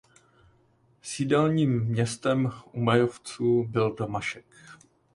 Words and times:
Sídelním 1.01 1.83
městem 1.85 2.49
Umajjovců 2.71 3.63
byl 3.63 3.95
Damašek. 3.95 4.45